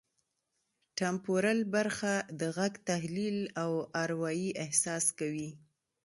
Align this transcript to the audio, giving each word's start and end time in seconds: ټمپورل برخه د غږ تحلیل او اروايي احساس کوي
ټمپورل 0.97 1.59
برخه 1.75 2.13
د 2.39 2.41
غږ 2.57 2.73
تحلیل 2.89 3.37
او 3.63 3.71
اروايي 4.03 4.49
احساس 4.63 5.05
کوي 5.19 5.49